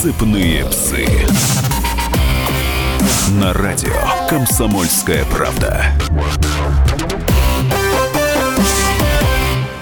[0.00, 1.04] «Цепные псы».
[3.32, 5.86] На радио «Комсомольская правда».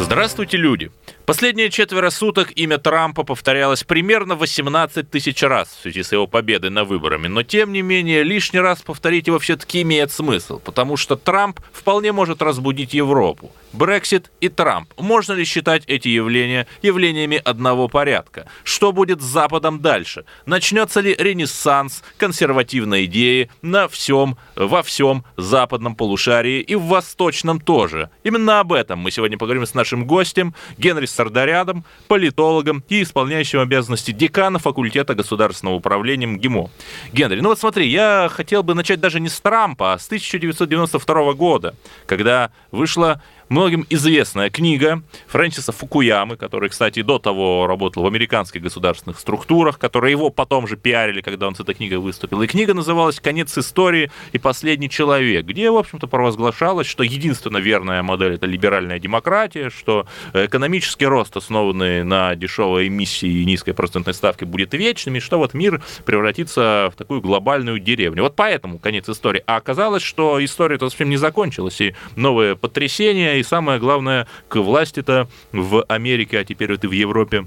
[0.01, 0.91] Здравствуйте, люди!
[1.27, 6.71] Последние четверо суток имя Трампа повторялось примерно 18 тысяч раз в связи с его победой
[6.71, 11.17] на выборами, но тем не менее лишний раз повторить его все-таки имеет смысл, потому что
[11.17, 13.51] Трамп вполне может разбудить Европу.
[13.77, 14.89] Брексит и Трамп.
[14.97, 18.49] Можно ли считать эти явления явлениями одного порядка?
[18.65, 20.25] Что будет с Западом дальше?
[20.47, 28.09] Начнется ли ренессанс консервативной идеи на всем, во всем западном полушарии и в восточном тоже?
[28.25, 34.13] Именно об этом мы сегодня поговорим с нашим гостем Генри Сардарядом, политологом и исполняющим обязанности
[34.13, 36.71] декана факультета государственного управления МГИМО.
[37.13, 41.35] Генри, ну вот смотри, я хотел бы начать даже не с Трампа, а с 1992
[41.35, 41.75] года,
[42.07, 49.19] когда вышла многим известная книга Фрэнсиса Фукуямы, который, кстати, до того работал в американских государственных
[49.19, 52.43] структурах, которые его потом же пиарили, когда он с этой книгой выступил.
[52.43, 58.03] И книга называлась «Конец истории и последний человек», где, в общем-то, провозглашалось, что единственно верная
[58.03, 64.45] модель— это либеральная демократия, что экономический рост, основанный на дешевой эмиссии и низкой процентной ставке,
[64.45, 68.23] будет вечным, и что вот мир превратится в такую глобальную деревню.
[68.23, 69.43] Вот поэтому конец истории.
[69.47, 75.29] А оказалось, что история-то совсем не закончилась, и новые потрясения и самое главное, к власти-то
[75.53, 77.47] в Америке, а теперь вот и в Европе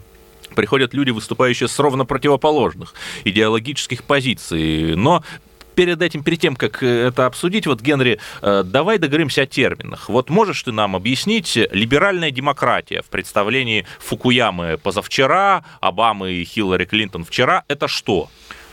[0.56, 4.96] приходят люди, выступающие с ровно противоположных идеологических позиций.
[4.96, 5.24] Но
[5.76, 10.10] перед этим, перед тем, как это обсудить, вот, Генри, э, давай договоримся о терминах.
[10.10, 17.24] Вот можешь ты нам объяснить либеральная демократия в представлении Фукуямы позавчера, Обамы и Хиллари Клинтон
[17.24, 18.30] вчера, это что?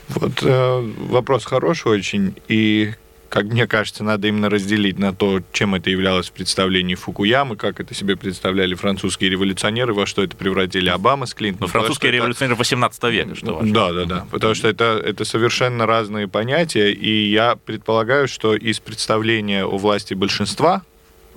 [0.08, 2.94] Вот э, вопрос хороший очень, и
[3.36, 7.80] как мне кажется, надо именно разделить на то, чем это являлось в представлении Фукуямы, как
[7.80, 11.66] это себе представляли французские революционеры, во что это превратили Обама с Клинтоном.
[11.66, 12.58] Ну, французские революционеры это...
[12.60, 13.74] 18 века, что важно.
[13.74, 14.26] Да, да, да.
[14.30, 20.14] Потому что это, это совершенно разные понятия, и я предполагаю, что из представления о власти
[20.14, 20.82] большинства,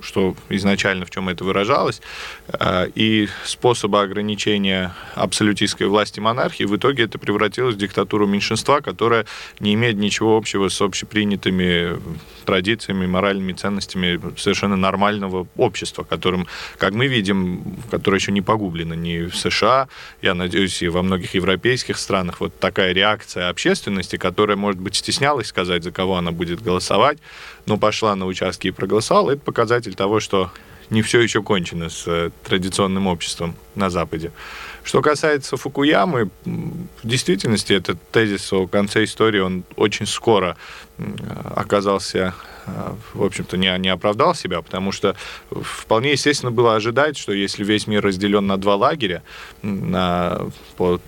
[0.02, 2.00] что изначально в чем это выражалось,
[2.48, 9.26] э, и способа ограничения абсолютистской власти монархии, в итоге это превратилось в диктатуру меньшинства, которая
[9.60, 12.00] не имеет ничего общего с общепринятыми
[12.44, 16.46] традициями, моральными ценностями совершенно нормального общества, которым,
[16.78, 19.88] как мы видим, которое еще не погублено ни в США,
[20.22, 25.48] я надеюсь, и во многих европейских странах, вот такая реакция общественности, которая, может быть, стеснялась
[25.48, 27.18] сказать, за кого она будет голосовать,
[27.70, 30.50] но пошла на участки и проголосовала, это показатель того, что
[30.90, 34.32] не все еще кончено с э, традиционным обществом на Западе.
[34.82, 40.56] Что касается Фукуямы, в действительности этот тезис о конце истории, он очень скоро
[41.54, 42.34] оказался
[42.66, 42.70] э,
[43.14, 45.14] в общем-то, не, не оправдал себя, потому что
[45.50, 49.22] вполне естественно было ожидать, что если весь мир разделен на два лагеря,
[49.62, 50.40] на,
[50.76, 51.00] по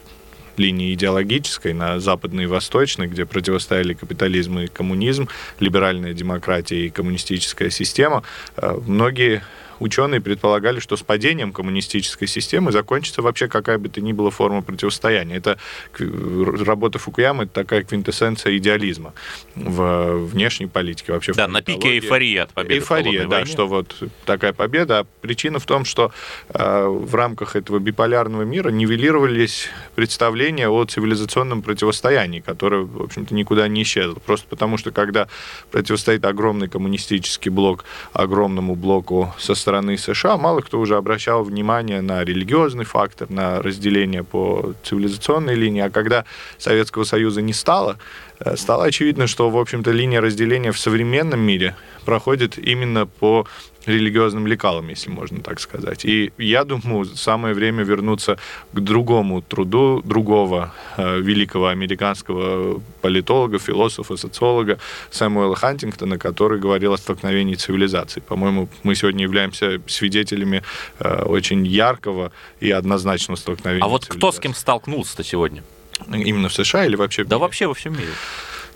[0.62, 5.28] линии идеологической на западной и восточной, где противостояли капитализм и коммунизм,
[5.60, 8.22] либеральная демократия и коммунистическая система,
[8.56, 9.42] э, многие
[9.82, 14.62] ученые предполагали, что с падением коммунистической системы закончится вообще какая бы то ни была форма
[14.62, 15.36] противостояния.
[15.36, 15.58] Это
[15.98, 19.12] работа Фукуямы, это такая квинтэссенция идеализма
[19.54, 21.32] в внешней политике вообще.
[21.34, 22.74] Да, на пике эйфории от победы.
[22.76, 23.94] Эйфория, да, что вот
[24.24, 25.00] такая победа.
[25.00, 26.12] А причина в том, что
[26.48, 33.68] э, в рамках этого биполярного мира нивелировались представления о цивилизационном противостоянии, которое, в общем-то, никуда
[33.68, 34.20] не исчезло.
[34.20, 35.28] Просто потому, что когда
[35.70, 42.24] противостоит огромный коммунистический блок огромному блоку со стороны США мало кто уже обращал внимание на
[42.24, 45.80] религиозный фактор, на разделение по цивилизационной линии.
[45.82, 46.24] А когда
[46.58, 47.98] Советского Союза не стало,
[48.40, 53.46] э, стало очевидно, что, в общем-то, линия разделения в современном мире проходит именно по
[53.86, 56.04] религиозным лекалам, если можно так сказать.
[56.04, 58.38] И я думаю, самое время вернуться
[58.72, 64.78] к другому труду другого э, великого американского политолога, философа, социолога
[65.10, 68.22] Сэмуэла Хантингтона, который говорил о столкновении цивилизаций.
[68.22, 70.62] По-моему, мы сегодня являемся свидетелями
[70.98, 73.84] э, очень яркого и однозначного столкновения.
[73.84, 75.62] А вот кто с кем столкнулся-то сегодня?
[76.08, 77.24] Именно в США или вообще?
[77.24, 78.10] Да вообще во всем мире.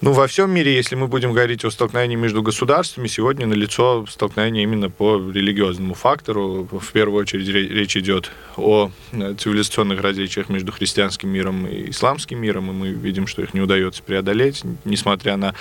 [0.02, 4.62] Ну, во всем мире, если мы будем говорить о столкновении между государствами, сегодня налицо столкновение
[4.64, 6.68] именно по религиозному фактору.
[6.70, 12.70] В первую очередь речь идет о э, цивилизационных различиях между христианским миром и исламским миром,
[12.70, 15.54] и мы видим, что их не удается преодолеть, несмотря на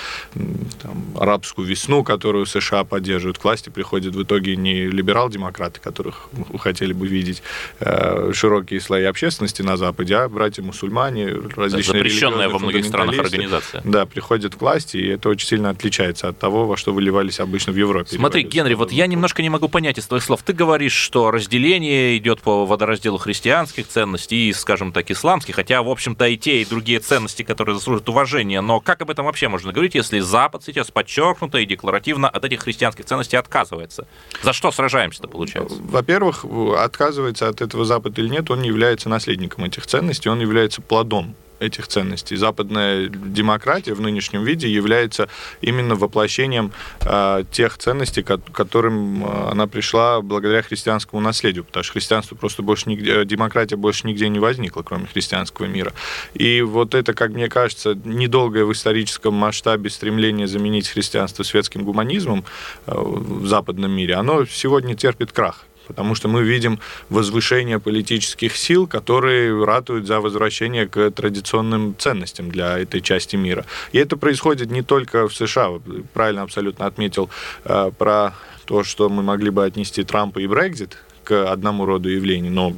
[0.81, 3.37] там, арабскую весну, которую США поддерживают.
[3.37, 6.27] К власти приходят в итоге не либерал-демократы, которых
[6.59, 7.41] хотели бы видеть
[7.79, 13.81] э, широкие слои общественности на Западе, а братья-мусульмане, различные Запрещенная во многих странах организация.
[13.85, 17.73] Да, приходят к власти, и это очень сильно отличается от того, во что выливались обычно
[17.73, 18.15] в Европе.
[18.15, 20.41] Смотри, Генри, вот я немножко не могу понять из твоих слов.
[20.43, 25.89] Ты говоришь, что разделение идет по водоразделу христианских ценностей и, скажем так, исламских, хотя, в
[25.89, 28.61] общем-то, и те, и другие ценности, которые заслуживают уважения.
[28.61, 32.61] Но как об этом вообще можно говорить, если Запад сейчас подчеркнуто и декларативно от этих
[32.61, 34.07] христианских ценностей отказывается?
[34.41, 35.77] За что сражаемся-то, получается?
[35.81, 36.45] Во-первых,
[36.77, 41.35] отказывается от этого Запад или нет, он не является наследником этих ценностей, он является плодом
[41.59, 42.35] этих ценностей.
[42.35, 45.29] Западная демократия в нынешнем виде является
[45.61, 46.71] именно воплощением
[47.01, 52.63] э, тех ценностей, ко- которым э, она пришла благодаря христианскому наследию, потому что христианство просто
[52.63, 55.93] больше нигде, э, демократия больше нигде не возникла, кроме христианского мира.
[56.33, 62.43] И вот это, как мне кажется, недолгое в историческом масштабе стремление заменить христианство светским гуманизмом
[62.87, 66.79] э, в западном мире, оно сегодня терпит крах потому что мы видим
[67.09, 73.65] возвышение политических сил, которые ратуют за возвращение к традиционным ценностям для этой части мира.
[73.91, 75.69] И это происходит не только в США.
[76.13, 77.29] Правильно абсолютно отметил
[77.63, 78.33] э, про
[78.65, 82.75] то, что мы могли бы отнести Трампа и Брекзит к одному роду явлений, но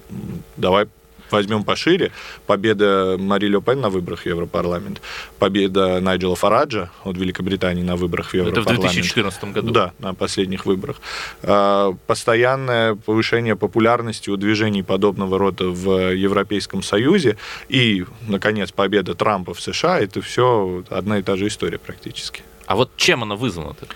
[0.56, 0.88] давай
[1.32, 2.12] возьмем пошире,
[2.46, 5.02] победа Мари Ле Пен на выборах в Европарламент,
[5.40, 8.80] победа Найджела Фараджа от Великобритании на выборах в Европарламент.
[8.80, 9.72] Это в 2014 году.
[9.72, 11.02] Да, на последних выборах.
[11.44, 17.38] А, постоянное повышение популярности у движений подобного рода в Европейском Союзе
[17.70, 22.44] и, наконец, победа Трампа в США, это все одна и та же история практически.
[22.66, 23.88] А вот чем она вызвана-то?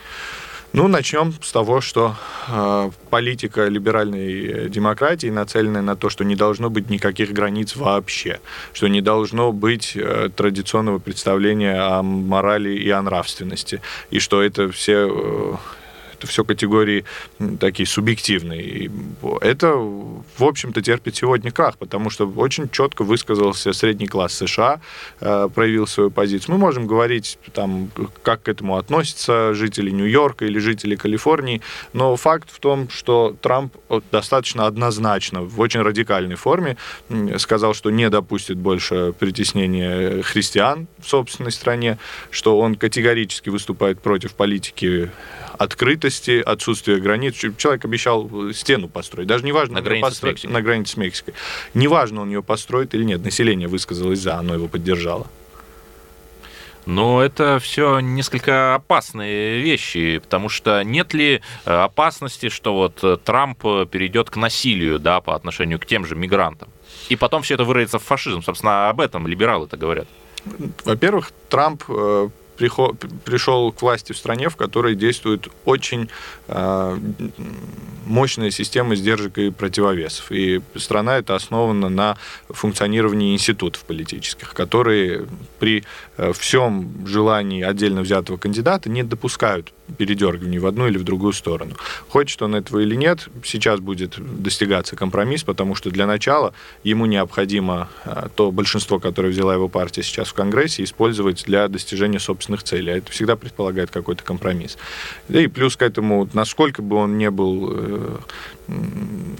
[0.73, 2.15] Ну, начнем с того, что
[2.47, 8.39] э, политика либеральной демократии нацелена на то, что не должно быть никаких границ вообще,
[8.71, 13.81] что не должно быть э, традиционного представления о морали и о нравственности,
[14.11, 15.55] и что это все э,
[16.21, 17.03] это все категории
[17.59, 18.61] такие субъективные.
[18.61, 18.91] И
[19.41, 24.81] это, в общем-то, терпит сегодня крах, потому что очень четко высказался средний класс США,
[25.19, 26.53] э, проявил свою позицию.
[26.53, 27.89] Мы можем говорить, там,
[28.21, 31.61] как к этому относятся жители Нью-Йорка или жители Калифорнии,
[31.93, 33.75] но факт в том, что Трамп
[34.11, 36.77] достаточно однозначно, в очень радикальной форме
[37.37, 41.97] сказал, что не допустит больше притеснения христиан в собственной стране,
[42.29, 45.09] что он категорически выступает против политики
[45.61, 46.10] открытости,
[46.45, 47.35] отсутствия границ.
[47.57, 49.27] Человек обещал стену построить.
[49.27, 50.53] Даже не важно, на границе, построить, с Мексикой.
[50.53, 51.33] на границе с Мексикой.
[51.73, 53.23] Неважно, он ее построит или нет.
[53.23, 55.27] Население высказалось за, оно его поддержало.
[56.85, 63.59] Но это все несколько опасные вещи, потому что нет ли э, опасности, что вот Трамп
[63.91, 66.69] перейдет к насилию, да, по отношению к тем же мигрантам?
[67.09, 68.41] И потом все это выродится в фашизм.
[68.41, 70.07] Собственно, об этом либералы это говорят.
[70.85, 71.83] Во-первых, Трамп
[73.23, 76.09] пришел к власти в стране, в которой действует очень
[78.05, 80.31] мощная система сдержек и противовесов.
[80.31, 82.17] И страна эта основана на
[82.49, 85.27] функционировании институтов политических, которые
[85.59, 85.83] при
[86.17, 91.75] э, всем желании отдельно взятого кандидата не допускают передергиваний в одну или в другую сторону.
[92.09, 96.53] Хочет он этого или нет, сейчас будет достигаться компромисс, потому что для начала
[96.83, 102.19] ему необходимо э, то большинство, которое взяла его партия сейчас в Конгрессе, использовать для достижения
[102.19, 102.93] собственных целей.
[102.93, 104.77] А это всегда предполагает какой-то компромисс.
[105.29, 108.17] И плюс к этому, насколько бы он не был э,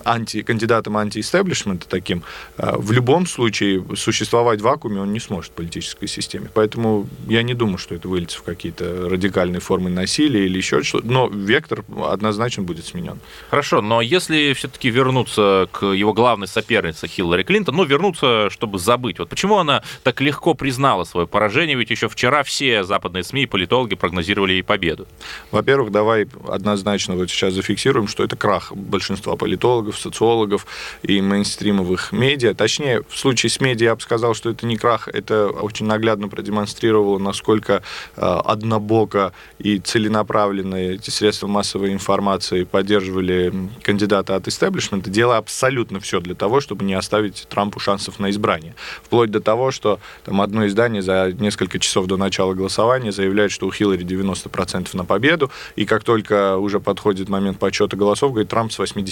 [0.04, 2.24] анти, кандидатом анти-истеблишмента таким,
[2.57, 6.50] э, в любом случае существовать в вакууме он не сможет в политической системе.
[6.54, 11.07] Поэтому я не думаю, что это выльется в какие-то радикальные формы насилия или еще что-то.
[11.07, 13.19] Но вектор однозначно будет сменен.
[13.50, 19.19] Хорошо, но если все-таки вернуться к его главной сопернице Хиллари Клинтон, ну, вернуться, чтобы забыть.
[19.19, 21.77] Вот почему она так легко признала свое поражение?
[21.77, 25.08] Ведь еще вчера все западные СМИ и политологи прогнозировали ей победу.
[25.51, 30.66] Во-первых, давай однозначно вот сейчас зафиксируем, что это крах большинства политологов, социологов
[31.04, 32.54] и мейнстримовых медиа.
[32.54, 36.28] Точнее, в случае с медиа я бы сказал, что это не крах, это очень наглядно
[36.28, 37.84] продемонстрировало, насколько
[38.16, 46.20] э, однобоко и целенаправленно эти средства массовой информации поддерживали кандидата от истеблишмента, делая абсолютно все
[46.20, 48.75] для того, чтобы не оставить Трампу шансов на избрание.
[49.04, 53.68] Вплоть до того, что там одно издание за несколько часов до начала голосования заявляет, что
[53.68, 58.72] у Хиллари 90% на победу, и как только уже подходит момент подсчета голосов, говорит, Трамп
[58.72, 59.11] с 80%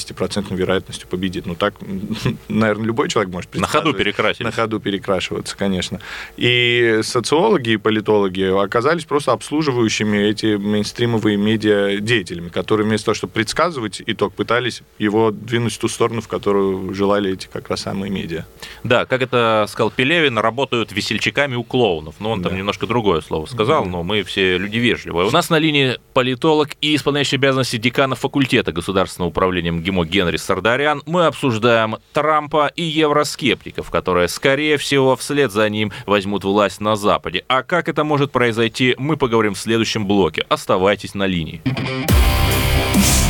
[0.55, 1.45] вероятностью победит.
[1.45, 1.75] Ну так,
[2.47, 4.41] наверное, любой человек может На ходу перекрасить.
[4.41, 5.99] На ходу перекрашиваться, конечно.
[6.37, 13.33] И социологи и политологи оказались просто обслуживающими эти мейнстримовые медиа деятелями, которые вместо того, чтобы
[13.33, 18.11] предсказывать итог, пытались его двинуть в ту сторону, в которую желали эти как раз самые
[18.11, 18.45] медиа.
[18.83, 22.15] Да, как это сказал Пелевин, работают весельчаками у клоунов.
[22.19, 22.49] Но он да.
[22.49, 23.89] там немножко другое слово сказал, да.
[23.89, 25.27] но мы все люди вежливые.
[25.27, 31.01] У нас на линии политолог и исполняющий обязанности декана факультета государственного управления МГИМО Генри Сардарян.
[31.05, 37.43] Мы обсуждаем Трампа и евроскептиков, которые, скорее всего, вслед за ним возьмут власть на Западе.
[37.47, 40.45] А как это может произойти, мы поговорим в следующем блоке.
[40.49, 41.61] Оставайтесь на линии.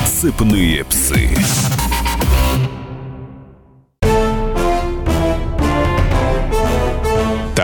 [0.06, 1.30] Сыпные псы.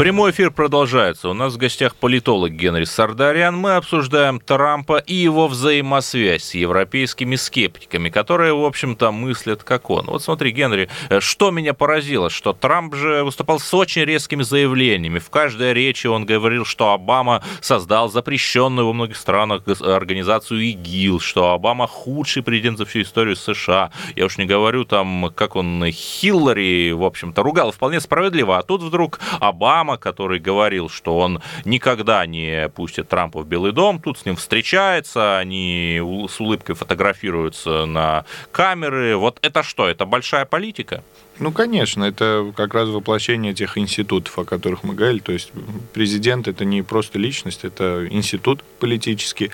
[0.00, 1.28] Прямой эфир продолжается.
[1.28, 3.54] У нас в гостях политолог Генри Сардарян.
[3.54, 10.06] Мы обсуждаем Трампа и его взаимосвязь с европейскими скептиками, которые, в общем-то, мыслят как он.
[10.06, 15.18] Вот смотри, Генри, э, что меня поразило, что Трамп же выступал с очень резкими заявлениями.
[15.18, 21.50] В каждой речи он говорил, что Обама создал запрещенную во многих странах организацию ИГИЛ, что
[21.50, 23.90] Обама худший президент за всю историю США.
[24.16, 28.56] Я уж не говорю там, как он Хиллари, в общем-то, ругал вполне справедливо.
[28.56, 33.72] А тут вдруг Обама Обама, который говорил, что он никогда не пустит Трампа в Белый
[33.72, 39.16] дом, тут с ним встречается, они с улыбкой фотографируются на камеры.
[39.16, 39.88] Вот это что?
[39.88, 41.02] Это большая политика?
[41.40, 45.20] Ну, конечно, это как раз воплощение тех институтов, о которых мы говорили.
[45.20, 45.50] То есть
[45.94, 49.50] президент это не просто личность, это институт политический.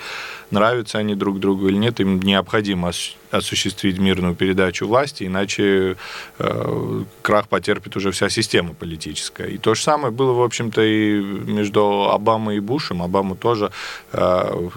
[0.51, 2.91] Нравятся они друг другу или нет, им необходимо
[3.31, 5.95] осуществить мирную передачу власти, иначе
[6.39, 9.47] э, крах потерпит уже вся система политическая.
[9.47, 13.01] И то же самое было, в общем-то, и между Обамой и Бушем.
[13.01, 13.71] Обама тоже
[14.11, 14.69] э,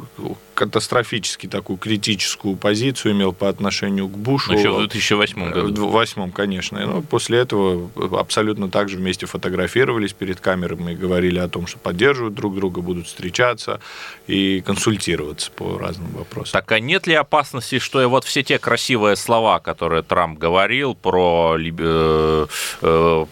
[0.60, 4.52] катастрофически такую критическую позицию имел по отношению к Бушу.
[4.52, 5.68] Еще в 2008 году.
[5.68, 6.86] В 2008, конечно.
[6.86, 7.88] Но после этого
[8.18, 12.82] абсолютно так же вместе фотографировались перед камерами и говорили о том, что поддерживают друг друга,
[12.82, 13.80] будут встречаться
[14.26, 16.52] и консультироваться по разным вопросам.
[16.52, 21.56] Так а нет ли опасности, что вот все те красивые слова, которые Трамп говорил про
[21.58, 22.46] э,
[22.82, 23.26] э,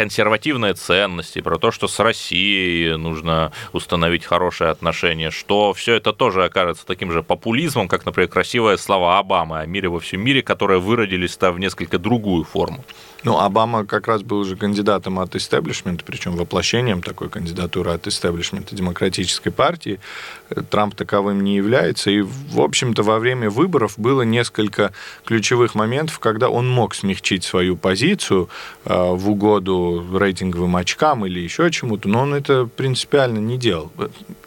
[0.00, 6.44] консервативные ценности, про то, что с Россией нужно установить хорошие отношения, что все это тоже
[6.44, 10.80] окажется таким же популизмом, как, например, красивые слова Обамы о мире во всем мире, которые
[10.80, 12.82] выродились-то в несколько другую форму.
[13.22, 18.74] Ну, Обама как раз был уже кандидатом от истеблишмента, причем воплощением такой кандидатуры от истеблишмента
[18.74, 20.00] демократической партии.
[20.70, 22.10] Трамп таковым не является.
[22.10, 24.92] И, в общем-то, во время выборов было несколько
[25.24, 28.48] ключевых моментов, когда он мог смягчить свою позицию
[28.84, 33.92] э, в угоду рейтинговым очкам или еще чему-то, но он это принципиально не делал.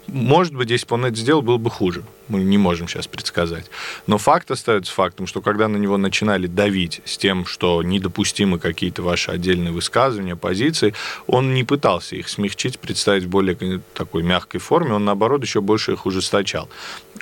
[0.06, 2.04] Может быть, если бы он это сделал, было бы хуже.
[2.28, 3.66] Мы не можем сейчас предсказать.
[4.06, 9.02] Но факт остается фактом, что когда на него начинали давить с тем, что недопустимы какие-то
[9.02, 10.94] ваши отдельные высказывания, позиции,
[11.26, 15.92] он не пытался их смягчить, представить в более такой мягкой форме, он, наоборот, еще больше
[15.92, 16.68] их ужесточал.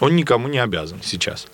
[0.01, 1.47] Он никому не обязан сейчас.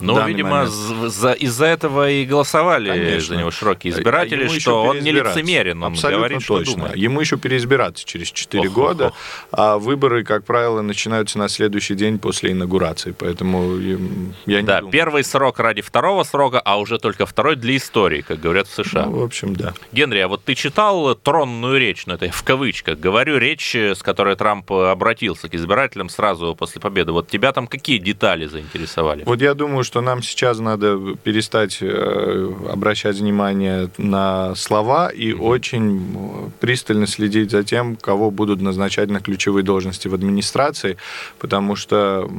[0.00, 3.34] Ну, видимо, из-за этого и голосовали Конечно.
[3.34, 6.64] за него широкие избиратели, Ему что он не лицемерен, он Абсолютно говорит, точно.
[6.64, 6.96] что думает.
[6.96, 9.14] Ему еще переизбираться через 4 ох, года, ох.
[9.52, 14.92] а выборы, как правило, начинаются на следующий день после инаугурации, поэтому я не Да, думаю.
[14.92, 19.06] первый срок ради второго срока, а уже только второй для истории, как говорят в США.
[19.06, 19.74] Ну, в общем, да.
[19.92, 24.34] Генри, а вот ты читал тронную речь, ну это в кавычках, говорю, речь, с которой
[24.36, 27.12] Трамп обратился к избирателям сразу после победы.
[27.12, 29.22] Вот тебя там какие детали заинтересовали?
[29.24, 35.40] Вот я думаю, что нам сейчас надо перестать э, обращать внимание на слова и mm-hmm.
[35.40, 40.96] очень пристально следить за тем, кого будут назначать на ключевые должности в администрации,
[41.38, 42.30] потому что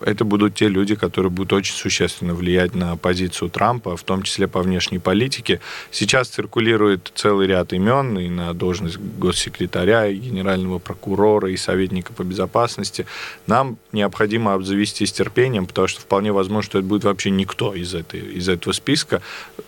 [0.00, 4.48] это будут те люди, которые будут очень существенно влиять на позицию Трампа, в том числе
[4.48, 5.60] по внешней политике.
[5.90, 12.22] Сейчас циркулирует целый ряд имен и на должность госсекретаря, и генерального прокурора, и советника по
[12.22, 13.06] безопасности.
[13.46, 18.20] Нам необходимо обзавестись терпением, потому что вполне возможно, что это будет вообще никто из, этой,
[18.20, 19.22] из этого списка.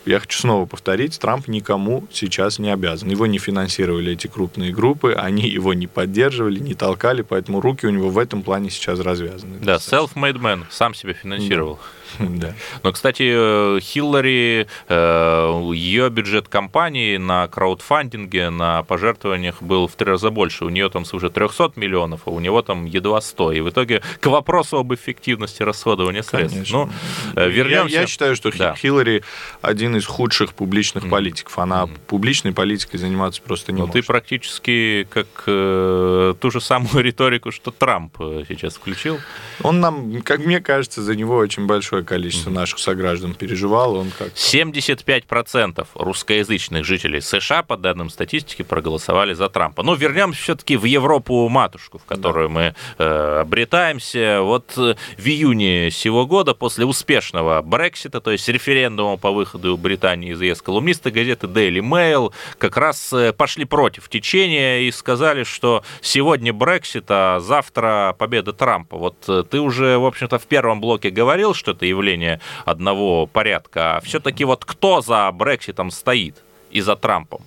[0.05, 3.09] Я хочу снова повторить, Трамп никому сейчас не обязан.
[3.09, 7.89] Его не финансировали эти крупные группы, они его не поддерживали, не толкали, поэтому руки у
[7.89, 9.57] него в этом плане сейчас развязаны.
[9.59, 11.79] Да, self-made man, сам себя финансировал.
[12.19, 12.53] Да.
[12.83, 20.29] Но, кстати, Хиллари, э, ее бюджет компании на краудфандинге, на пожертвованиях был в три раза
[20.29, 20.65] больше.
[20.65, 23.53] У нее там уже 300 миллионов, а у него там едва 100.
[23.53, 26.53] И в итоге к вопросу об эффективности расходования средств.
[26.53, 26.85] Конечно.
[26.85, 27.95] Ну, Э, Вернемся.
[27.95, 28.75] Я, я считаю, что Да.
[28.75, 29.23] Хиллари
[29.61, 31.57] один из худших публичных политиков.
[31.59, 34.07] Она публичной политикой заниматься просто не Ну, ты может.
[34.07, 39.19] практически как э, ту же самую риторику, что Трамп э, сейчас включил.
[39.61, 43.95] Он нам, как мне кажется, за него очень большое количество наших сограждан переживал.
[43.95, 49.83] Он как 75% русскоязычных жителей США, по данным статистики, проголосовали за Трампа.
[49.83, 54.41] Но вернемся все-таки в Европу-матушку, в которую мы э, обретаемся.
[54.41, 60.31] Вот э, в июне сего года, после успешного Брексита, то есть референдума по выходу Британии
[60.31, 65.83] из ЕС, колумнисты газеты Daily Mail как раз э, пошли против течения и сказали, что
[66.01, 68.97] сегодня Брексит, а завтра победа Трампа.
[68.97, 73.97] Вот э, ты уже, в общем-то, в первом блоке говорил, что это явление одного порядка.
[73.97, 76.37] А все-таки вот кто за Брекситом стоит
[76.71, 77.43] и за Трампом?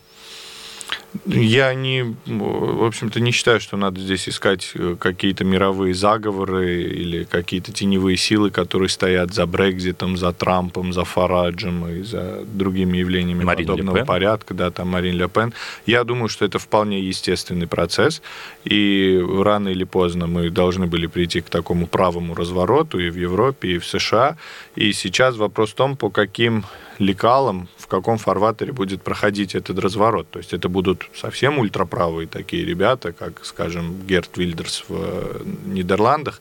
[1.26, 7.24] Я не, в общем-то, не считаю, что надо здесь искать э, какие-то мировые заговоры или
[7.24, 13.44] какие-то теневые силы, которые стоят за Брекзитом, за Трампом, за Фараджем и за другими явлениями
[13.44, 15.52] Марин подобного порядка, да, там Марин Ле Пен.
[15.86, 18.22] Я думаю, что это вполне естественный процесс,
[18.64, 23.68] и рано или поздно мы должны были прийти к такому правому развороту и в Европе,
[23.68, 24.36] и в США.
[24.76, 26.64] И сейчас вопрос в том, по каким
[26.98, 30.28] лекалам, в каком фарватере будет проходить этот разворот.
[30.30, 36.40] То есть это будут совсем ультраправые такие ребята, как, скажем, Герт Вильдерс в э, Нидерландах,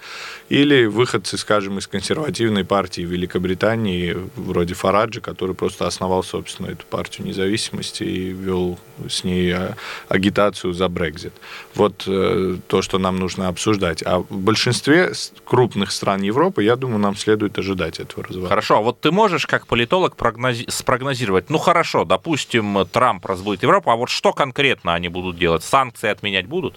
[0.50, 7.28] или выходцы, скажем, из консервативной партии Великобритании, вроде Фараджа, который просто основал, собственно, эту партию
[7.28, 9.74] независимости и вел с ней э,
[10.10, 11.34] агитацию за Брекзит.
[11.76, 14.04] Вот э, то, что нам нужно обсуждать.
[14.06, 15.14] А в большинстве
[15.46, 18.50] крупных стран Европы, я думаю, нам следует ожидать этого разворота.
[18.50, 23.92] Хорошо, а вот ты можешь как политолог прогнози- спрогнозировать, ну хорошо, допустим, Трамп разбудит Европу,
[23.92, 25.64] а вот что конкретно они будут делать?
[25.64, 26.76] Санкции отменять будут?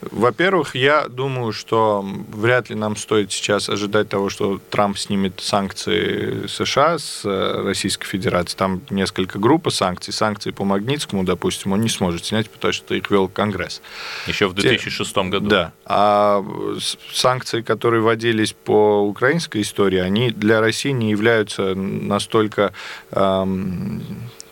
[0.00, 6.46] Во-первых, я думаю, что вряд ли нам стоит сейчас ожидать того, что Трамп снимет санкции
[6.46, 8.56] США с э, Российской Федерации.
[8.56, 10.12] Там несколько групп санкций.
[10.12, 13.82] Санкции по Магнитскому, допустим, он не сможет снять, потому что их вел Конгресс.
[14.28, 15.48] Еще в 2006 году.
[15.48, 15.72] Да.
[15.84, 16.44] А
[16.78, 22.72] с- санкции, которые вводились по украинской истории, они для России не являются настолько
[23.10, 24.02] эм,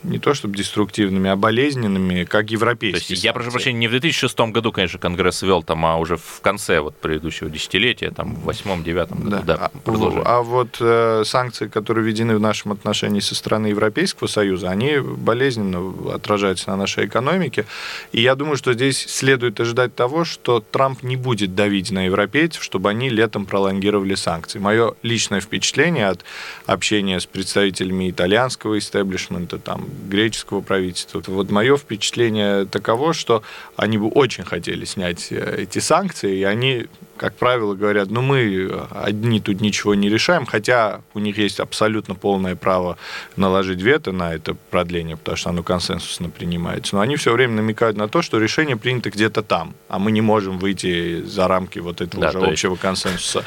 [0.07, 3.05] не то чтобы деструктивными, а болезненными, как То европейские.
[3.15, 6.41] есть, я прошу прощения, не в 2006 году, конечно, Конгресс вел там, а уже в
[6.43, 9.43] конце вот предыдущего десятилетия, там, в восьмом, девятом году.
[9.45, 10.23] Да, А, продолжай.
[10.25, 16.15] а вот э, санкции, которые введены в нашем отношении со стороны Европейского Союза, они болезненно
[16.15, 17.67] отражаются на нашей экономике.
[18.13, 22.63] И я думаю, что здесь следует ожидать того, что Трамп не будет давить на европейцев,
[22.63, 24.59] чтобы они летом пролонгировали санкции.
[24.59, 26.25] Мое личное впечатление от
[26.67, 33.43] общения с представителями итальянского истеблишмента, там, греческого правительства, вот мое впечатление таково, что
[33.77, 38.71] они бы очень хотели снять э, эти санкции, и они как правило, говорят, ну мы
[38.91, 42.99] одни тут ничего не решаем, хотя у них есть абсолютно полное право
[43.37, 46.97] наложить вето на это продление, потому что оно консенсусно принимается.
[46.97, 50.21] Но они все время намекают на то, что решение принято где-то там, а мы не
[50.21, 53.45] можем выйти за рамки вот этого Да, уже то есть- общего консенсуса.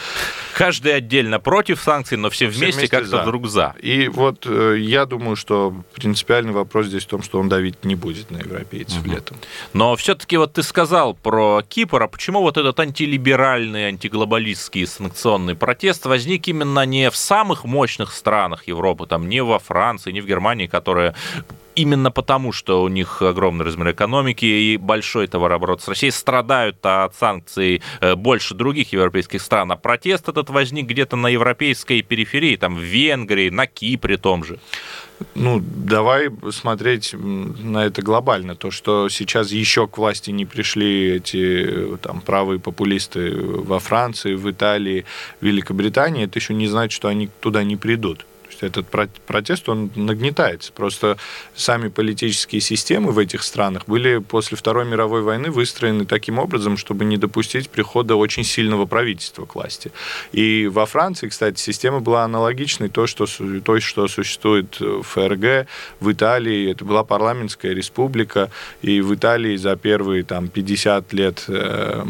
[0.55, 3.21] Каждый отдельно против санкций, но все вместе, вместе как-то за.
[3.21, 3.75] вдруг за.
[3.81, 7.95] И вот э, я думаю, что принципиальный вопрос здесь в том, что он давить не
[7.95, 9.37] будет на европейцев летом.
[9.73, 16.05] Но все-таки вот ты сказал про Кипр, а почему вот этот антилиберальный, антиглобалистский санкционный протест
[16.05, 20.67] возник именно не в самых мощных странах Европы, там не во Франции, не в Германии,
[20.67, 21.15] которые
[21.75, 27.15] именно потому, что у них огромный размер экономики и большой товарооборот с Россией, страдают от
[27.15, 29.71] санкций э, больше других европейских стран.
[29.71, 34.59] А протест этот возник где-то на европейской периферии, там в Венгрии, на Кипре том же.
[35.35, 38.55] Ну, давай смотреть на это глобально.
[38.55, 44.35] То, что сейчас еще к власти не пришли эти э, там, правые популисты во Франции,
[44.35, 45.05] в Италии,
[45.41, 48.25] в Великобритании, это еще не значит, что они туда не придут.
[48.57, 50.71] То этот про- протест, он нагнетается.
[50.71, 51.17] Просто
[51.55, 57.05] сами политические системы в этих странах были после Второй мировой войны выстроены таким образом, чтобы
[57.05, 59.91] не допустить прихода очень сильного правительства к власти.
[60.31, 63.25] И во Франции, кстати, система была аналогичной той, что,
[63.63, 65.67] той, что существует в ФРГ,
[65.99, 66.71] в Италии.
[66.71, 72.05] Это была парламентская республика, и в Италии за первые там, 50 лет э,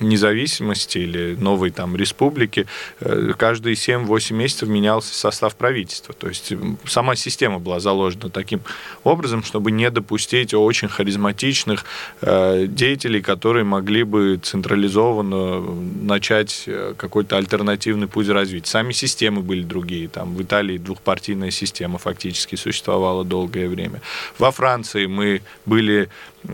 [0.00, 2.66] независимости или новой там республики
[3.00, 5.79] э, каждые 7-8 месяцев менялся состав правительства.
[5.80, 6.14] Правительства.
[6.14, 6.52] То есть
[6.86, 8.60] сама система была заложена таким
[9.04, 11.84] образом, чтобы не допустить очень харизматичных
[12.22, 15.60] э, деятелей, которые могли бы централизованно
[16.02, 18.70] начать э, какой-то альтернативный путь развития.
[18.70, 20.08] Сами системы были другие.
[20.08, 24.00] Там в Италии двухпартийная система фактически существовала долгое время.
[24.38, 26.08] Во Франции мы были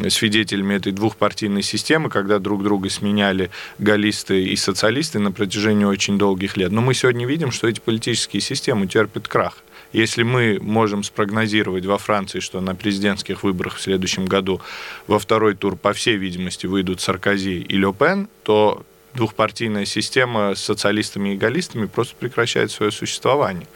[0.08, 6.56] свидетелями этой двухпартийной системы, когда друг друга сменяли галлисты и социалисты на протяжении очень долгих
[6.56, 6.72] лет.
[6.72, 9.58] Но мы сегодня видим, что эти политические системы терпят крах.
[9.92, 14.60] Если мы можем спрогнозировать во Франции, что на президентских выборах в следующем году
[15.06, 18.84] во второй тур, по всей видимости, выйдут Саркози и Ле Пен, то
[19.16, 23.66] двухпартийная система с социалистами и галлистами просто прекращает свое существование.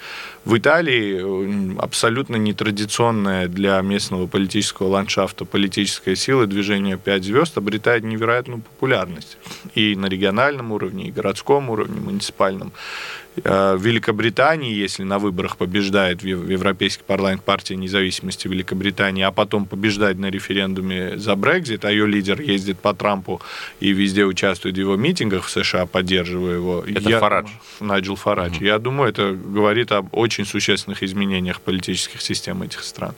[0.45, 8.61] В Италии абсолютно нетрадиционная для местного политического ландшафта политическая сила движения «Пять звезд» обретает невероятную
[8.61, 9.37] популярность
[9.75, 12.73] и на региональном уровне, и городском уровне, муниципальном.
[13.45, 19.67] Э, в Великобритании, если на выборах побеждает в Европейский парламент партия независимости Великобритании, а потом
[19.67, 23.41] побеждает на референдуме за Брекзит, а ее лидер ездит по Трампу
[23.81, 26.85] и везде участвует в его митингах в США, поддерживая его.
[26.87, 27.49] Это я, Фарадж.
[27.81, 28.55] Найджел Фарадж.
[28.55, 28.67] Mm-hmm.
[28.67, 33.15] Я думаю, это говорит об очень существенных изменениях политических систем этих стран.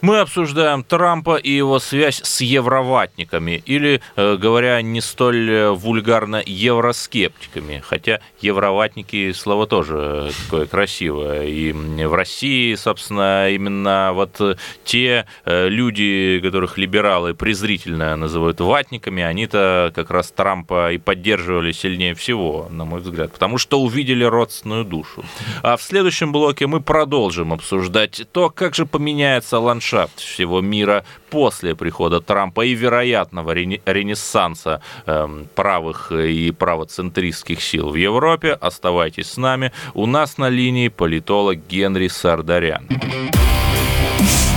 [0.00, 6.40] Мы обсуждаем Трампа и его связь с евроватниками, или, э, говоря не столь э, вульгарно,
[6.46, 7.82] евроскептиками.
[7.84, 11.46] Хотя евроватники слово тоже такое красивое.
[11.46, 14.40] И в России, собственно, именно вот
[14.84, 22.14] те э, люди, которых либералы презрительно называют ватниками, они-то как раз Трампа и поддерживали сильнее
[22.14, 25.24] всего, на мой взгляд, потому что увидели родственную душу.
[25.62, 31.04] А в следующем блоке мы продолжим обсуждать то, как же поменяется ландшафт ландшафт всего мира
[31.30, 38.52] после прихода Трампа и вероятного ренессанса э, правых и правоцентристских сил в Европе.
[38.52, 39.72] Оставайтесь с нами.
[39.94, 42.86] У нас на линии политолог Генри Сардарян.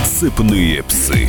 [0.04, 1.28] Сыпные псы.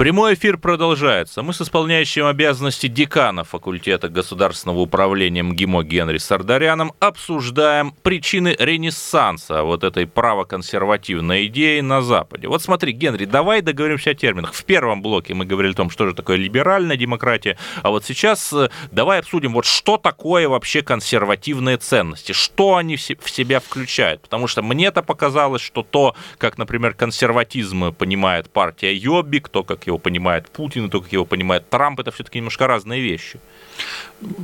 [0.00, 1.42] Прямой эфир продолжается.
[1.42, 9.84] Мы с исполняющим обязанности декана факультета государственного управления МГИМО Генри Сардаряном обсуждаем причины ренессанса вот
[9.84, 12.48] этой правоконсервативной идеи на Западе.
[12.48, 14.54] Вот смотри, Генри, давай договоримся о терминах.
[14.54, 18.54] В первом блоке мы говорили о том, что же такое либеральная демократия, а вот сейчас
[18.54, 24.22] э, давай обсудим, вот что такое вообще консервативные ценности, что они в себя включают.
[24.22, 29.98] Потому что мне-то показалось, что то, как, например, консерватизм понимает партия Йобик, то, как его
[29.98, 33.38] понимает Путин, и то, как его понимает Трамп, это все-таки немножко разные вещи.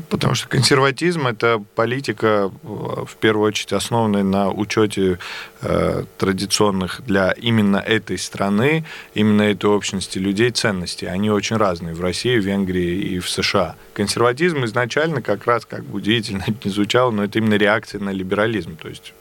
[0.09, 5.19] Потому что консерватизм– это политика, в первую очередь, основанная на учете
[5.61, 8.85] э, традиционных для именно этой страны,
[9.15, 11.07] именно этой общности людей ценностей.
[11.07, 13.77] Они очень разные в России, в Венгрии и в США.
[13.93, 18.77] Консерватизм изначально как раз, как бы удивительно не звучало, но это именно реакция на либерализм.
[18.77, 19.12] То есть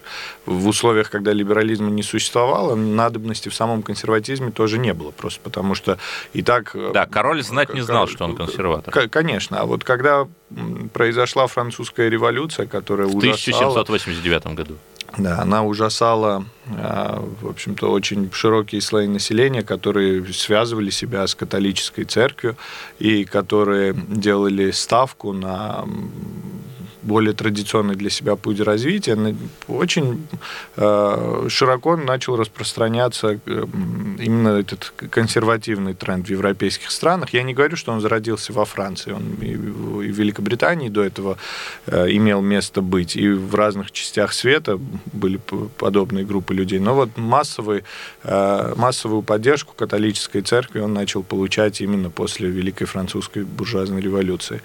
[0.45, 5.75] в условиях, когда либерализма не существовало, надобности в самом консерватизме тоже не было, просто потому
[5.75, 5.97] что
[6.33, 6.75] и так...
[6.75, 9.09] Э, да, король знать не знал, что он консерватор.
[9.09, 10.27] Конечно, а вот когда
[10.93, 13.71] произошла французская революция, которая в ужасала...
[13.71, 14.75] 1789 году.
[15.17, 22.03] Да, она ужасала, а, в общем-то, очень широкие слои населения, которые связывали себя с католической
[22.03, 22.57] церковью
[22.99, 25.85] и которые делали ставку на
[27.05, 29.35] более традиционный для себя путь развития,
[29.67, 30.27] очень
[30.75, 33.65] э, широко начал распространяться э,
[34.19, 37.29] именно этот консервативный тренд в европейских странах.
[37.33, 41.37] Я не говорю, что он зародился во Франции, он и в Великобритании до этого
[41.85, 44.79] э, имел место быть, и в разных частях света
[45.13, 45.39] были
[45.77, 46.79] подобные группы людей.
[46.79, 47.83] Но вот массовый,
[48.23, 54.61] массовую поддержку католической церкви он начал получать именно после Великой Французской буржуазной революции.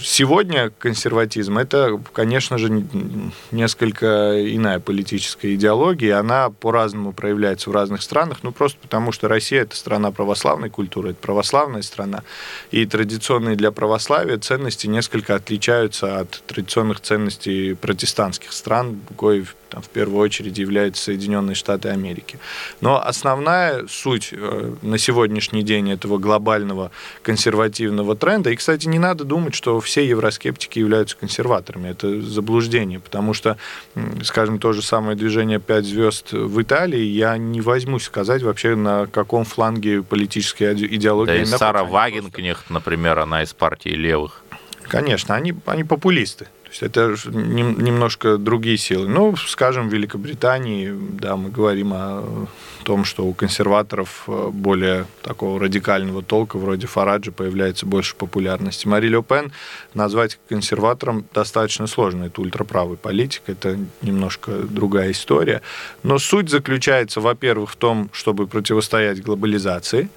[0.00, 2.84] Сегодня консервативные консерватизм– это, конечно же,
[3.50, 6.18] несколько иная политическая идеология.
[6.18, 11.10] Она по-разному проявляется в разных странах, ну просто потому, что Россия– это страна православной культуры,
[11.10, 12.22] это православная страна.
[12.70, 19.88] И традиционные для православия ценности несколько отличаются от традиционных ценностей протестантских стран, кое там, в
[19.88, 22.38] первую очередь являются Соединенные Штаты Америки.
[22.80, 26.90] Но основная суть э, на сегодняшний день этого глобального
[27.22, 33.34] консервативного тренда, и, кстати, не надо думать, что все евроскептики являются консерваторами, это заблуждение, потому
[33.34, 33.56] что,
[34.24, 39.06] скажем, то же самое движение «Пять звезд» в Италии, я не возьмусь сказать вообще, на
[39.06, 41.32] каком фланге политической идеологии.
[41.32, 44.42] Да и Сара Вагенкнехт, например, она из партии левых.
[44.82, 46.48] Конечно, они, они популисты.
[46.70, 49.08] Есть это немножко другие силы.
[49.08, 52.46] Ну, скажем, в Великобритании, да, мы говорим о
[52.84, 58.86] том, что у консерваторов э, более такого радикального толка, вроде Фараджа, появляется больше популярности.
[58.86, 59.52] Мари Ле Пен
[59.94, 62.24] назвать консерватором достаточно сложно.
[62.24, 65.62] Это ультраправый политик, это немножко другая история.
[66.04, 70.08] Но суть заключается, во-первых, в том, чтобы противостоять глобализации,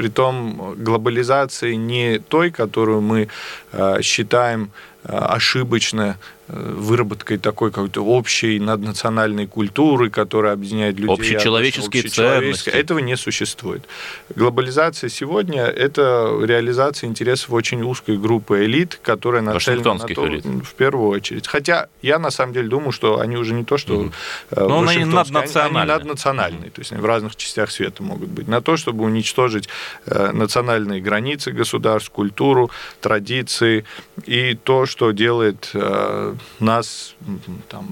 [0.00, 3.28] притом глобализации не той, которую мы
[3.72, 6.18] э, считаем э, ошибочно
[6.52, 11.14] выработкой такой какой-то общей наднациональной культуры, которая объединяет людей.
[11.14, 12.70] Общечеловеческие ценности.
[12.70, 13.84] Этого не существует.
[14.34, 20.44] Глобализация сегодня– это реализация интересов очень узкой группы элит, которая нацелена на то, элит.
[20.44, 21.46] в первую очередь.
[21.46, 24.12] Хотя я на самом деле думаю, что они уже не то, что угу.
[24.56, 25.82] Но они наднациональные.
[25.82, 28.48] Они наднациональные, то есть они в разных частях света могут быть.
[28.48, 29.68] На то, чтобы уничтожить
[30.06, 33.84] э, национальные границы государств, культуру, традиции
[34.26, 37.14] и то, что делает э, нас
[37.68, 37.88] там,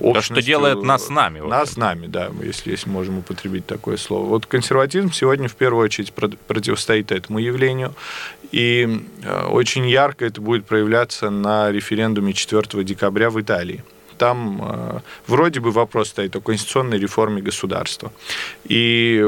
[0.00, 1.40] То, что делает нас нами.
[1.40, 4.26] Нас нами, да, если, если можем употребить такое слово.
[4.26, 7.94] Вот консерватизм сегодня в первую очередь противостоит этому явлению.
[8.52, 13.82] И э, очень ярко это будет проявляться на референдуме 4 декабря в Италии
[14.18, 18.12] там э, вроде бы вопрос стоит о конституционной реформе государства.
[18.64, 19.22] И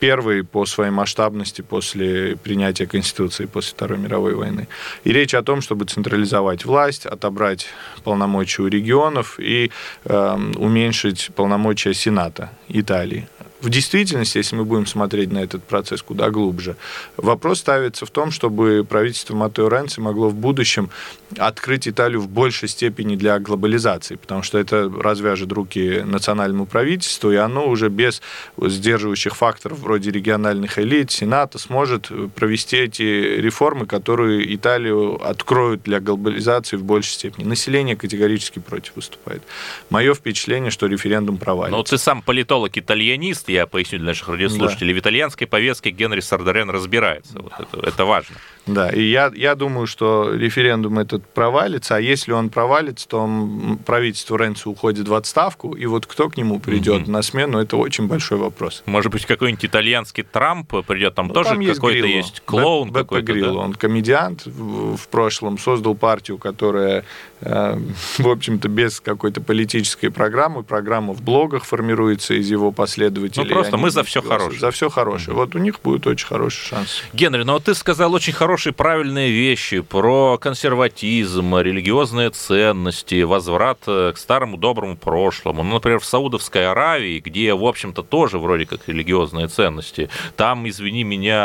[0.00, 4.68] первый по своей масштабности после принятия Конституции после Второй мировой войны.
[5.04, 7.66] И речь о том, чтобы централизовать власть, отобрать
[8.04, 9.70] полномочия у регионов и
[10.04, 13.26] э, уменьшить полномочия Сената Италии
[13.64, 16.76] в действительности, если мы будем смотреть на этот процесс куда глубже,
[17.16, 20.90] вопрос ставится в том, чтобы правительство Матео Ренци могло в будущем
[21.38, 27.36] открыть Италию в большей степени для глобализации, потому что это развяжет руки национальному правительству, и
[27.36, 28.20] оно уже без
[28.60, 36.76] сдерживающих факторов вроде региональных элит, Сената сможет провести эти реформы, которые Италию откроют для глобализации
[36.76, 37.44] в большей степени.
[37.46, 39.42] Население категорически против выступает.
[39.90, 41.76] Мое впечатление, что референдум провалится.
[41.76, 44.98] Но ты сам политолог-итальянист, я поясню для наших радиослушателей, да.
[44.98, 47.38] в итальянской повестке Генри Сардарен разбирается.
[47.38, 48.36] Вот это, это важно.
[48.66, 53.28] Да, и я, я думаю, что референдум этот провалится, а если он провалится, то
[53.84, 57.10] правительство Ренци уходит в отставку, и вот кто к нему придет mm-hmm.
[57.10, 58.82] на смену, это очень большой вопрос.
[58.86, 63.32] Может быть, какой-нибудь итальянский Трамп придет, там ну, тоже какой-то есть клоун Б- какой-то.
[63.32, 63.58] Грилло, да?
[63.60, 67.04] он комедиант в, в прошлом, создал партию, которая,
[67.42, 67.78] э,
[68.18, 73.44] в общем-то, без какой-то политической программы, программа в блогах формируется из его последователей.
[73.44, 74.60] Ну, просто мы за все хорошее.
[74.60, 75.36] За все хорошее.
[75.36, 75.40] Mm-hmm.
[75.40, 77.02] Вот у них будет очень хороший шанс.
[77.12, 83.80] Генри, ну вот ты сказал очень хороший хорошие, правильные вещи про консерватизм, религиозные ценности, возврат
[83.88, 85.64] э, к старому доброму прошлому.
[85.64, 91.02] Ну, например, в Саудовской Аравии, где, в общем-то, тоже вроде как религиозные ценности, там, извини
[91.02, 91.40] меня,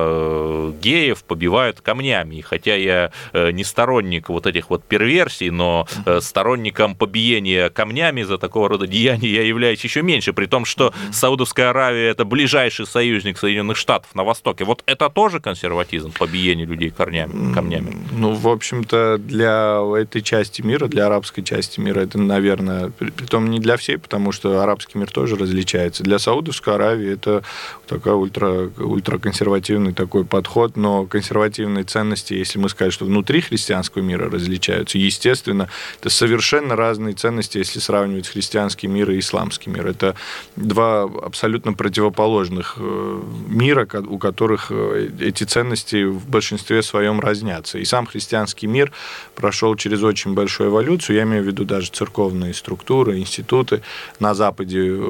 [0.00, 2.36] э, геев побивают камнями.
[2.36, 5.86] И хотя я э, не сторонник вот этих вот перверсий, но
[6.20, 11.68] сторонником побиения камнями за такого рода деяния я являюсь еще меньше, при том, что Саудовская
[11.68, 14.64] Аравия это ближайший союзник Соединенных Штатов на Востоке.
[14.64, 17.96] Вот это тоже консерватизм, побиение избиение людей корнями, камнями?
[18.12, 23.58] Ну, в общем-то, для этой части мира, для арабской части мира, это, наверное, притом не
[23.58, 26.02] для всей, потому что арабский мир тоже различается.
[26.02, 27.42] Для Саудовской Аравии это
[27.86, 34.30] такой ультра, ультраконсервативный такой подход, но консервативные ценности, если мы скажем, что внутри христианского мира
[34.30, 35.68] различаются, естественно,
[36.00, 39.86] это совершенно разные ценности, если сравнивать христианский мир и исламский мир.
[39.86, 40.14] Это
[40.56, 47.78] два абсолютно противоположных э, мира, у которых э, эти ценности в большинстве своем разнятся.
[47.78, 48.92] И сам христианский мир
[49.34, 53.82] прошел через очень большую эволюцию, я имею в виду даже церковные структуры, институты.
[54.20, 55.00] На Западе,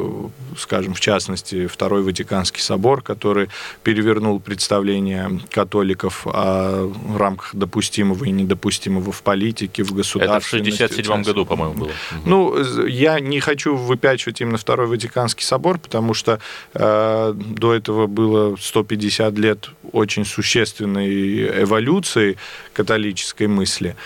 [0.57, 3.48] скажем, в частности, Второй Ватиканский собор, который
[3.83, 10.61] перевернул представление католиков о рамках допустимого и недопустимого в политике, в государстве.
[10.61, 11.90] Это в 67 году, по-моему, было.
[12.24, 16.38] Ну, я не хочу выпячивать именно Второй Ватиканский собор, потому что
[16.74, 22.37] э, до этого было 150 лет очень существенной эволюции
[22.73, 23.97] католической мысли.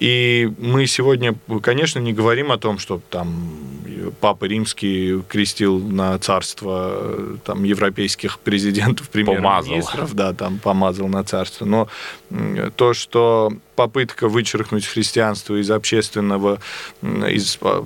[0.00, 3.50] И мы сегодня, конечно, не говорим о том, что там
[4.20, 11.64] Папа Римский крестил на царство там, европейских президентов, премьер-министров, да, там помазал на царство.
[11.64, 11.88] Но
[12.76, 16.58] то, что попытка вычеркнуть христианство из общественного,
[17.00, 17.84] из а,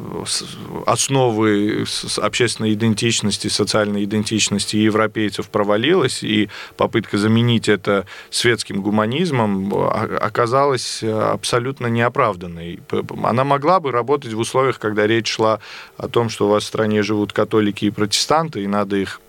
[0.87, 1.85] основы
[2.17, 12.81] общественной идентичности, социальной идентичности европейцев провалилась, и попытка заменить это светским гуманизмом оказалась абсолютно неоправданной.
[13.23, 15.61] Она могла бы работать в условиях, когда речь шла
[15.99, 19.21] о том, что у вас в стране живут католики и протестанты, и надо их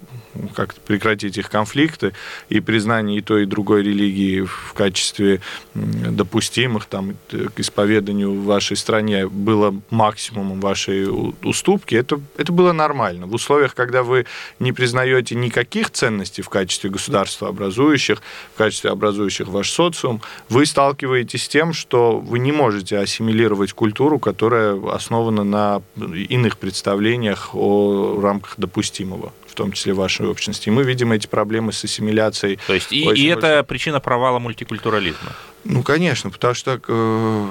[0.56, 2.14] как прекратить их конфликты
[2.50, 5.42] и признание и той, и другой религии в качестве
[5.74, 11.08] допустимых там, к исповеданию в вашей стране было максимумом вашей
[11.44, 13.26] уступки, это, это было нормально.
[13.28, 14.26] В условиях, когда вы
[14.60, 18.22] не признаете никаких ценностей в качестве государства образующих,
[18.54, 24.20] в качестве образующих ваш социум, вы сталкиваетесь с тем, что вы не можете ассимилировать культуру,
[24.20, 30.70] которая основана на иных представлениях о рамках допустимого в том числе в вашей общности.
[30.70, 32.60] И мы видим эти проблемы с ассимиляцией.
[32.68, 35.32] То есть и, и это причина провала мультикультурализма?
[35.66, 37.48] Ну, конечно, потому что э,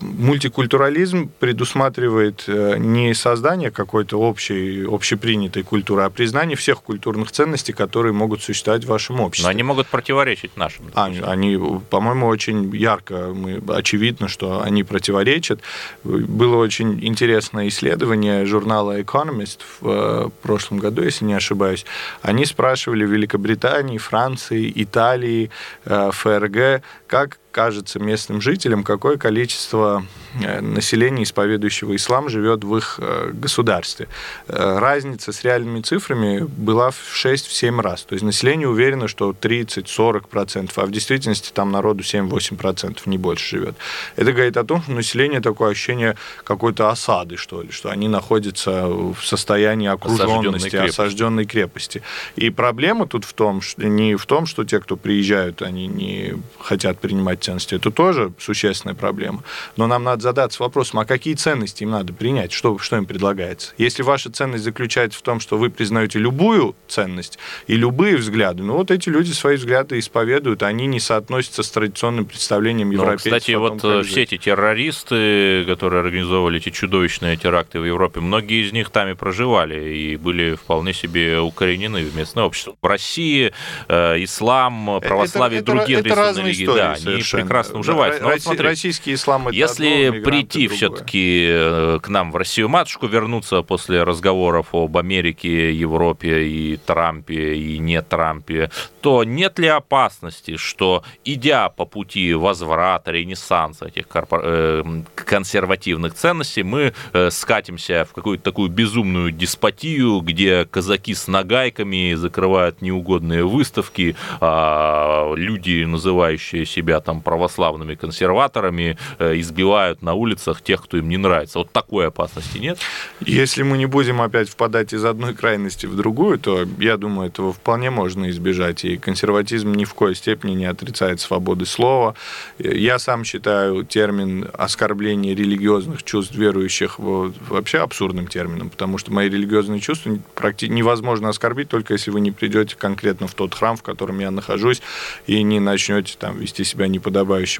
[0.00, 8.12] мультикультурализм предусматривает э, не создание какой-то общей, общепринятой культуры, а признание всех культурных ценностей, которые
[8.12, 9.46] могут существовать в вашем обществе.
[9.46, 10.86] Но они могут противоречить нашим.
[10.94, 11.58] Они, они
[11.90, 15.60] по-моему, очень ярко, мы, очевидно, что они противоречат.
[16.04, 21.84] Было очень интересное исследование журнала Economist в э, прошлом году, если не ошибаюсь.
[22.22, 25.50] Они спрашивали Великобритании, Франции, Италии,
[25.84, 30.04] э, ФРГ, как кажется местным жителям, какое количество
[30.40, 34.08] э, населения, исповедующего ислам, живет в их э, государстве.
[34.48, 38.02] Э, разница с реальными цифрами была в 6-7 раз.
[38.02, 43.74] То есть население уверено, что 30-40%, а в действительности там народу 7-8%, не больше живет.
[44.16, 48.86] Это говорит о том, что население такое ощущение какой-то осады, что ли, что они находятся
[48.86, 51.00] в состоянии окруженности, осажденной крепости.
[51.00, 52.02] осажденной крепости.
[52.36, 56.34] И проблема тут в том, что не в том, что те, кто приезжают, они не
[56.60, 57.74] хотят принимать ценности.
[57.74, 59.42] Это тоже существенная проблема.
[59.76, 62.52] Но нам надо задаться вопросом, а какие ценности им надо принять?
[62.52, 63.72] Что, что им предлагается?
[63.78, 68.76] Если ваша ценность заключается в том, что вы признаете любую ценность и любые взгляды, ну
[68.76, 73.32] вот эти люди свои взгляды исповедуют, они не соотносятся с традиционным представлением европейцев.
[73.32, 78.20] Ну, кстати, том, вот э, все эти террористы, которые организовывали эти чудовищные теракты в Европе,
[78.20, 82.76] многие из них там и проживали и были вполне себе укоренены в местное общество.
[82.80, 83.52] В России
[83.88, 88.22] э, ислам, православие, это, другие это, это разные религии, истории, да, они прекрасно уживаются.
[88.22, 92.68] Но вот смотри, российский ислам это Если одно, прийти все-таки э, к нам в Россию
[92.68, 99.68] матушку, вернуться после разговоров об Америке, Европе и Трампе и не Трампе, то нет ли
[99.68, 104.40] опасности, что идя по пути возврата, ренессанса этих корпор...
[104.44, 112.14] э, консервативных ценностей, мы э, скатимся в какую-то такую безумную деспотию, где казаки с нагайками
[112.14, 120.82] закрывают неугодные выставки, а люди, называющие себя там православными консерваторами э, избивают на улицах тех,
[120.82, 121.58] кто им не нравится.
[121.58, 122.78] Вот такой опасности нет?
[123.20, 127.52] Если мы не будем опять впадать из одной крайности в другую, то я думаю, этого
[127.52, 128.84] вполне можно избежать.
[128.84, 132.14] И консерватизм ни в коей степени не отрицает свободы слова.
[132.58, 139.80] Я сам считаю термин оскорбление религиозных чувств верующих вообще абсурдным термином, потому что мои религиозные
[139.80, 144.18] чувства практически невозможно оскорбить, только если вы не придете конкретно в тот храм, в котором
[144.18, 144.82] я нахожусь,
[145.26, 147.09] и не начнете там вести себя неподобающим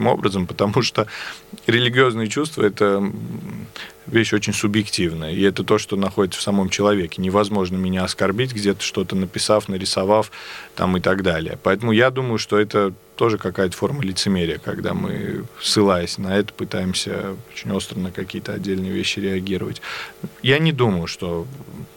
[0.06, 1.06] образом, потому что
[1.66, 3.02] религиозные чувства это
[4.11, 5.33] вещь очень субъективная.
[5.33, 7.23] И это то, что находится в самом человеке.
[7.23, 10.31] Невозможно меня оскорбить, где-то что-то написав, нарисовав
[10.75, 11.59] там, и так далее.
[11.62, 17.37] Поэтому я думаю, что это тоже какая-то форма лицемерия, когда мы, ссылаясь на это, пытаемся
[17.53, 19.83] очень остро на какие-то отдельные вещи реагировать.
[20.42, 21.46] Я не думаю, что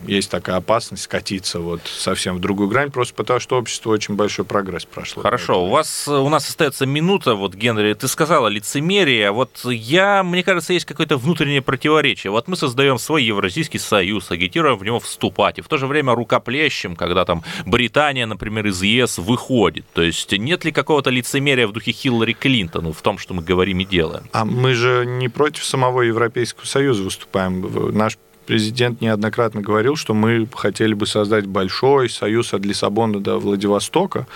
[0.06, 4.44] есть такая опасность скатиться вот совсем в другую грань, просто потому что общество очень большой
[4.44, 5.24] прогресс прошло.
[5.24, 10.44] Хорошо, у вас у нас остается минута, вот, Генри, ты сказала лицемерие, вот я, мне
[10.44, 12.03] кажется, есть какое-то внутреннее противоречие.
[12.26, 16.14] Вот мы создаем свой Евразийский союз, агитируем в него вступать, и в то же время
[16.14, 19.86] рукоплещем, когда там Британия, например, из ЕС выходит.
[19.94, 23.80] То есть нет ли какого-то лицемерия в духе Хиллари Клинтона в том, что мы говорим
[23.80, 24.26] и делаем?
[24.34, 27.66] А мы же не против самого Европейского Союза выступаем.
[27.96, 34.28] Наш президент неоднократно говорил, что мы хотели бы создать большой союз от Лиссабона до Владивостока.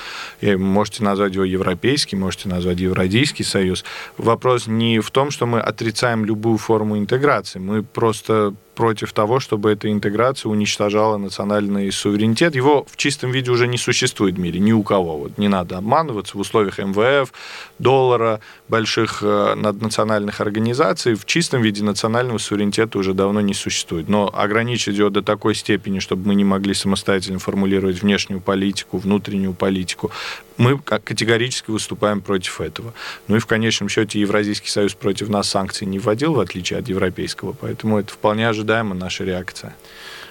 [0.41, 3.83] И можете назвать его Европейский, можете назвать Евразийский союз.
[4.17, 7.59] Вопрос не в том, что мы отрицаем любую форму интеграции.
[7.59, 12.55] Мы просто против того, чтобы эта интеграция уничтожала национальный суверенитет.
[12.55, 15.17] Его в чистом виде уже не существует в мире, ни у кого.
[15.17, 17.33] Вот не надо обманываться в условиях МВФ,
[17.79, 21.15] доллара, больших э, наднациональных организаций.
[21.15, 24.09] В чистом виде национального суверенитета уже давно не существует.
[24.09, 29.55] Но ограничить его до такой степени, чтобы мы не могли самостоятельно формулировать внешнюю политику, внутреннюю
[29.55, 30.11] политику,
[30.57, 32.93] мы категорически выступаем против этого.
[33.27, 36.87] Ну и в конечном счете Евразийский союз против нас санкций не вводил, в отличие от
[36.89, 39.75] европейского, поэтому это вполне ожидаема наша реакция.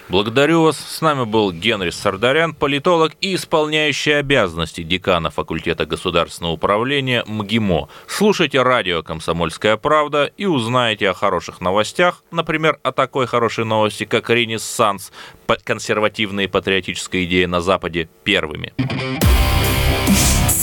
[0.09, 0.79] Благодарю вас.
[0.79, 7.89] С нами был Генри Сардарян, политолог и исполняющий обязанности декана факультета государственного управления МГИМО.
[8.07, 14.31] Слушайте радио «Комсомольская правда» и узнаете о хороших новостях, например, о такой хорошей новости, как
[14.31, 15.11] «Ренессанс»,
[15.65, 18.75] консервативные патриотические идеи на Западе первыми.